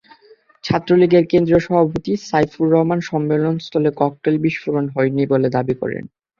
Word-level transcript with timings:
ছাত্রলীগের 0.63 1.23
কেন্দ্রীয় 1.31 1.61
সভাপতি 1.61 2.11
সাইফুর 2.29 2.67
রহমান 2.69 2.99
সম্মেলনস্থলে 3.09 3.89
ককটেল 3.97 4.35
বিস্ফোরণ 4.43 4.85
হয়নি 4.95 5.23
বলে 5.31 5.47
দাবি 5.55 5.75
করেন। 5.81 6.03